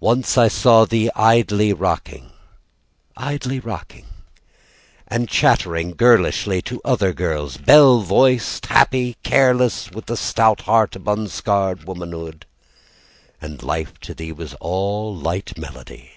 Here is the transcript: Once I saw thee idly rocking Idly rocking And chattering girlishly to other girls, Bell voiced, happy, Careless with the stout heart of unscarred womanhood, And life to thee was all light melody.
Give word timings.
Once 0.00 0.36
I 0.36 0.48
saw 0.48 0.84
thee 0.84 1.08
idly 1.16 1.72
rocking 1.72 2.30
Idly 3.16 3.58
rocking 3.58 4.04
And 5.08 5.30
chattering 5.30 5.92
girlishly 5.92 6.60
to 6.68 6.82
other 6.84 7.14
girls, 7.14 7.56
Bell 7.56 8.00
voiced, 8.00 8.66
happy, 8.66 9.16
Careless 9.22 9.90
with 9.90 10.04
the 10.04 10.18
stout 10.18 10.60
heart 10.68 10.94
of 10.94 11.08
unscarred 11.08 11.84
womanhood, 11.86 12.44
And 13.40 13.62
life 13.62 13.98
to 14.00 14.12
thee 14.12 14.30
was 14.32 14.52
all 14.60 15.16
light 15.16 15.56
melody. 15.56 16.10